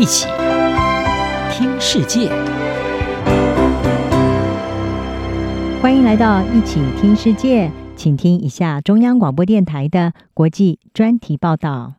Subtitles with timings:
[0.00, 0.26] 一起
[1.52, 2.30] 听世界，
[5.82, 11.96] 欢迎来到一起听世界，请听一下中央广播电台的国际专题报道。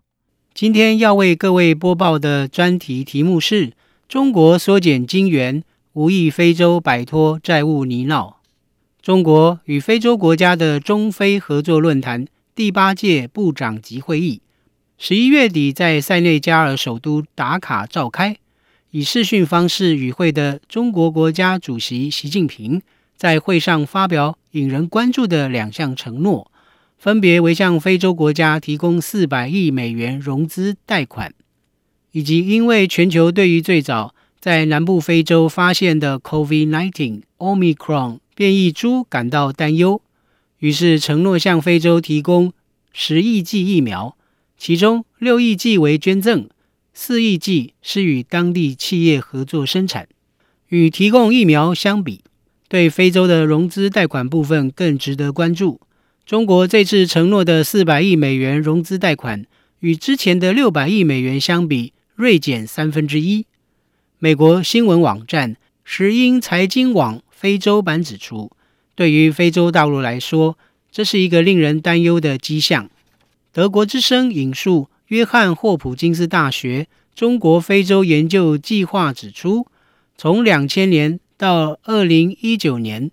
[0.55, 3.73] 今天要为各位播报的专题题目是：
[4.09, 5.61] 中国缩减金援，
[5.93, 8.33] 无意非洲摆脱债务泥淖。
[8.99, 12.25] 中国与非洲国家的中非合作论坛
[12.55, 14.41] 第八届部长级会议，
[15.03, 18.37] 十一月底在塞内加尔首都达卡召开。
[18.91, 22.83] 以视讯方式与会的中国国家主席习近平
[23.17, 26.51] 在会上发表引人关注的两项承诺，
[26.99, 31.33] 分别为向非洲国家提供四百亿美元融资贷款，
[32.11, 39.99] 以及因为全球对于最早在南部非洲发现的 COVID-19 Omicron 变异株感到担忧，
[40.59, 42.53] 于是承诺向非洲提供
[42.93, 44.15] 十亿剂疫苗，
[44.63, 46.47] 其中六亿剂为捐赠，
[46.93, 50.07] 四亿剂是与当地企业合作生产。
[50.67, 52.21] 与提供疫苗相比，
[52.69, 55.81] 对非洲的融资贷款部分更值得关注。
[56.27, 59.43] 中国这次承诺的四百亿美元融资贷款，
[59.79, 63.47] 与之前的六百亿美元相比，锐减三分之一。
[64.19, 67.23] 美国新闻网站石英财经网。
[67.31, 68.51] 非洲版指出，
[68.93, 70.59] 对于非洲大陆来说，
[70.91, 72.91] 这是一个令人担忧的迹象。
[73.53, 79.67] 德国之声引述约翰霍普金斯大学中国非洲研究计划指出，
[80.17, 83.11] 从两千年到二零一九年，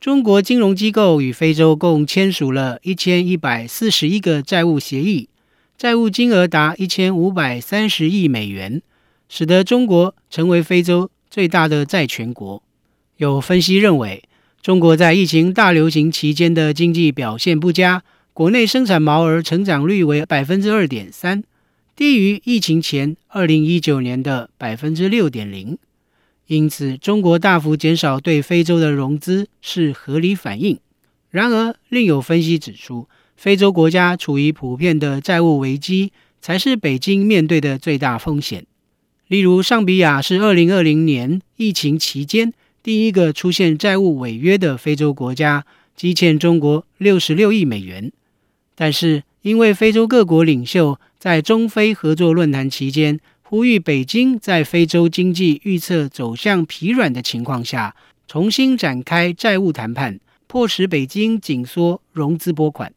[0.00, 5.28] 中国金融机构与非洲共签署了一千一百四十一个债务协议，
[5.76, 8.80] 债务金额达一千五百三十亿美元，
[9.28, 12.62] 使得中国成为非洲最大的债权国。
[13.18, 14.22] 有分析认为，
[14.62, 18.02] 中国在疫情大流行期间的经济表现不佳，
[18.36, 21.42] 国内生产毛额成长率为百分之二点三，
[21.96, 25.78] 低于疫情前二零一九年的百分之六点零。
[26.46, 30.78] 因此，中国大幅减少对非洲的融资是合理反应。
[31.30, 36.12] 然而，另有分析指出，非洲国家处于普遍的债务危机，
[36.42, 38.66] 才是北京面对的最大风险。
[39.28, 42.52] 例如，尚比亚是二零二零年疫情期间。
[42.82, 45.64] 第一个出现债务违约的非洲国家，
[45.96, 48.12] 积欠中国六十六亿美元。
[48.76, 57.96] 但是，因为非洲各国领袖在中非合作论坛期间呼吁北京在非洲经济预测走向疲软的情况下，
[58.28, 62.92] 重新展开债务谈判，迫使北京紧缩融资拨款。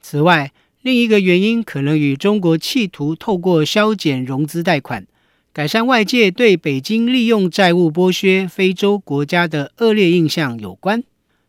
[0.00, 5.06] 此外，另一个原因可能与中国企图透过削减融资贷款。
[5.52, 11.02] 改善外界对北京利用债务剥削非洲国家的恶劣印象有关。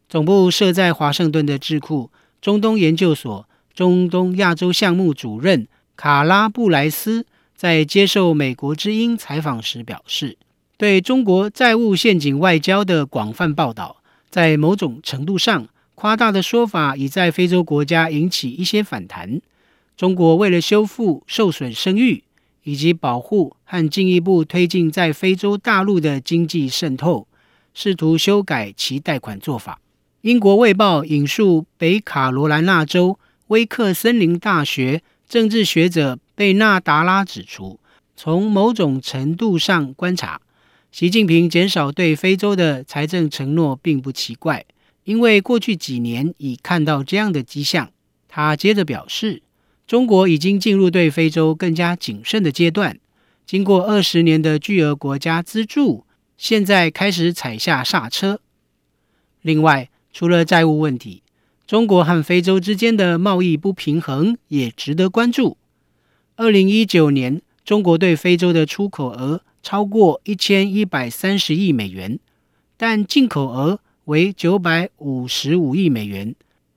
[0.08, 2.10] 总部设在华盛顿的智库
[2.42, 3.47] 中东研究所
[3.78, 10.36] 中东亚洲项目主任卡拉布莱斯在接受美国之音采访时表示，
[10.78, 13.98] 对中国债务陷阱外交的广泛报道，
[14.32, 19.40] 在某种程度上夸大的说法已在非洲国家引起一些反弹。
[19.96, 22.24] 中国为了修复受损声誉。
[22.64, 27.26] 以及保护和进一步推进在非洲大陆的经济渗透，
[27.74, 29.80] 试图修改其贷款做法。
[30.20, 33.18] 英国卫报引述北卡罗来纳州
[33.48, 37.80] 威克森林大学政治学者贝纳达拉指出，
[38.16, 40.42] 从某种程度上观察，
[40.92, 44.66] 习近平减少对非洲的财政承诺并不奇怪，
[45.04, 47.92] 因为过去几年已看到这样的迹象。
[48.28, 49.42] 他接着表示。
[49.88, 53.00] 中国已经进入对非洲更加谨慎的阶段，
[53.46, 56.06] 经过二十年的巨额国家资助，
[56.38, 58.42] 现在开始踩下刹车。
[59.42, 61.24] 另外，除了债务问题，
[61.68, 65.58] 中国和非洲之间的贸易不平衡也值得关注。
[66.38, 72.20] 二零一九年，中国对非洲的出口额超过一千一百三十亿美元，
[72.78, 76.34] 但进口额为九百五十五亿美元，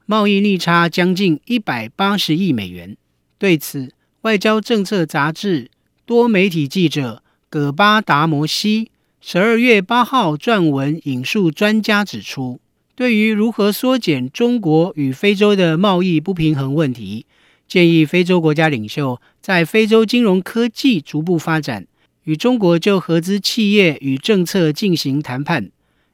[0.07, 2.97] 贸易逆差将近一百八十亿美元。
[3.39, 3.93] 对此，
[4.23, 5.71] 外交政策杂志
[6.05, 12.59] 多媒体记者葛巴达摩西十二月八号撰文引述专家指出，
[13.01, 17.25] 对于如何缩减中国与非洲的贸易不平衡问题，
[17.67, 21.87] 建议非洲国家领袖在非洲金融科技逐步发展，
[22.25, 25.71] 与中国就合资企业与政策进行谈判，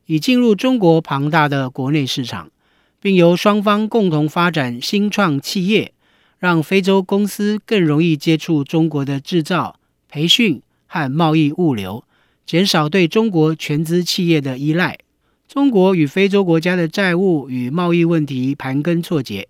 [0.07, 2.53] 以进入中国庞大的国内市场，
[3.01, 5.93] 并由双方共同发展新创企业。
[6.39, 12.05] 让非洲公司更容易接触中国的制造、培训和贸易物流，
[12.47, 14.99] 减少对中国全资企业的依赖。
[15.49, 19.49] 中国与非洲国家的债务与贸易问题盘根错节，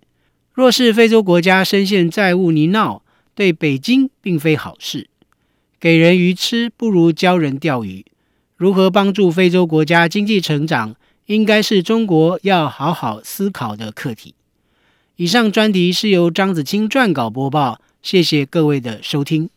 [0.53, 3.01] 若是非洲国家深陷债务泥淖，
[3.33, 5.09] 对北京并非好事。
[5.79, 8.05] 给人鱼吃不如教人钓鱼。
[8.55, 10.95] 如何帮助非洲国家经济成长，
[11.27, 14.33] 应该是中国要好好思考的课题。
[15.17, 19.49] 以上专题是由张子清撰稿播报，谢谢各位的收听。